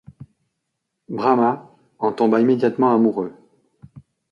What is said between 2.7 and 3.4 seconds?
amoureux.